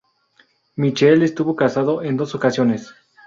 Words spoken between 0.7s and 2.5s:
Michael estuvo casado en dos